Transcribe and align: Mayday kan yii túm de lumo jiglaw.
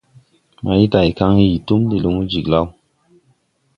Mayday 0.65 1.09
kan 1.17 1.31
yii 1.39 1.63
túm 1.67 1.81
de 1.89 1.97
lumo 2.03 2.21
jiglaw. 2.31 2.67